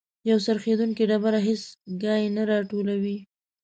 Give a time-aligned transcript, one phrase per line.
[0.29, 1.61] یو څرخیدونکی ډبره هیڅ
[2.03, 3.17] کای نه راټولوي.